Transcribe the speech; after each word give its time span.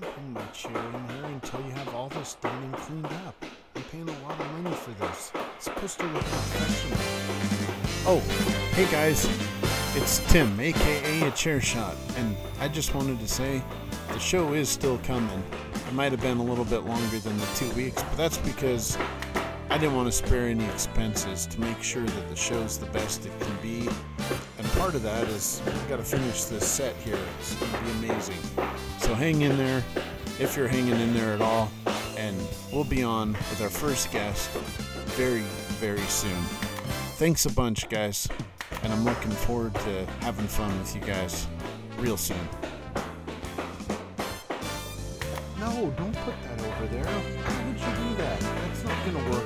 don't 0.00 0.14
bring 0.14 0.32
my 0.32 0.46
chair 0.52 0.70
in 0.72 1.08
here 1.10 1.24
until 1.26 1.60
you 1.60 1.70
have 1.72 1.94
all 1.94 2.08
this 2.08 2.34
done 2.40 2.62
and 2.62 2.72
cleaned 2.74 3.04
up. 3.04 3.34
I'm 3.76 3.82
paying 3.82 4.08
a 4.08 4.22
lot 4.22 4.40
of 4.40 4.62
money 4.62 4.74
for 4.74 4.90
this. 4.92 5.32
It's 5.56 5.64
supposed 5.64 5.98
to 6.00 6.06
look 6.06 6.24
professional. 6.24 6.98
Oh, 8.06 8.20
hey 8.72 8.90
guys, 8.90 9.28
it's 9.94 10.20
Tim, 10.32 10.58
aka 10.58 11.28
A 11.28 11.30
Chair 11.32 11.60
Shot, 11.60 11.94
and 12.16 12.34
I 12.58 12.68
just 12.68 12.94
wanted 12.94 13.20
to 13.20 13.28
say 13.28 13.62
the 14.08 14.18
show 14.18 14.54
is 14.54 14.70
still 14.70 14.96
coming. 14.98 15.42
It 15.74 15.92
might 15.92 16.12
have 16.12 16.22
been 16.22 16.38
a 16.38 16.44
little 16.44 16.64
bit 16.64 16.84
longer 16.84 17.18
than 17.18 17.36
the 17.36 17.46
two 17.56 17.70
weeks, 17.72 18.02
but 18.02 18.16
that's 18.16 18.38
because 18.38 18.96
I 19.68 19.76
didn't 19.76 19.94
want 19.94 20.10
to 20.10 20.12
spare 20.12 20.46
any 20.46 20.64
expenses 20.66 21.46
to 21.48 21.60
make 21.60 21.82
sure 21.82 22.04
that 22.04 22.28
the 22.30 22.36
show's 22.36 22.78
the 22.78 22.86
best 22.86 23.26
it 23.26 23.32
can 23.40 23.56
be. 23.60 23.90
And 24.58 24.66
part 24.72 24.94
of 24.94 25.02
that 25.02 25.28
is 25.28 25.60
I've 25.66 25.88
got 25.90 25.96
to 25.96 26.04
finish 26.04 26.44
this 26.44 26.66
set 26.66 26.96
here. 26.96 27.18
It's 27.40 27.54
going 27.56 27.72
to 27.72 27.78
be 27.78 27.90
amazing. 28.08 28.38
Hang 29.22 29.42
in 29.42 29.56
there 29.56 29.84
if 30.40 30.56
you're 30.56 30.66
hanging 30.66 30.98
in 30.98 31.14
there 31.14 31.32
at 31.32 31.40
all. 31.40 31.70
And 32.16 32.36
we'll 32.72 32.82
be 32.82 33.04
on 33.04 33.34
with 33.34 33.62
our 33.62 33.68
first 33.68 34.10
guest 34.10 34.50
very, 35.14 35.42
very 35.78 36.00
soon. 36.00 36.36
Thanks 37.20 37.46
a 37.46 37.52
bunch, 37.52 37.88
guys. 37.88 38.26
And 38.82 38.92
I'm 38.92 39.04
looking 39.04 39.30
forward 39.30 39.76
to 39.76 40.06
having 40.22 40.48
fun 40.48 40.76
with 40.76 40.96
you 40.96 41.02
guys 41.02 41.46
real 41.98 42.16
soon. 42.16 42.48
No, 45.60 45.94
don't 45.96 46.16
put 46.16 46.34
that 46.42 46.60
over 46.60 46.86
there. 46.88 47.04
Why 47.04 47.64
would 47.64 47.78
you 47.78 48.10
do 48.10 48.16
that? 48.16 48.40
That's 48.40 48.82
not 48.82 49.06
gonna 49.06 49.30
work 49.30 49.41